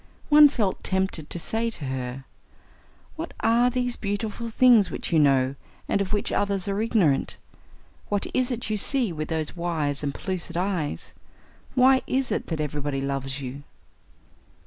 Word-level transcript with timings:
One 0.29 0.49
felt 0.49 0.83
tempted 0.83 1.29
to 1.29 1.37
say 1.37 1.69
to 1.69 1.85
her: 1.85 2.25
"What 3.17 3.35
are 3.41 3.69
these 3.69 3.95
beautiful 3.95 4.49
things 4.49 4.89
which 4.89 5.13
you 5.13 5.19
know, 5.19 5.53
and 5.87 6.01
of 6.01 6.11
which 6.11 6.31
others 6.31 6.67
are 6.67 6.81
ignorant? 6.81 7.37
What 8.09 8.25
is 8.33 8.49
it 8.49 8.71
you 8.71 8.77
see 8.77 9.13
with 9.13 9.27
those 9.27 9.55
wise 9.55 10.01
and 10.03 10.11
pellucid 10.11 10.57
eyes? 10.57 11.13
Why 11.75 12.01
is 12.07 12.31
it 12.31 12.47
that 12.47 12.59
everybody 12.61 12.99
loves 12.99 13.41
you?" 13.41 13.61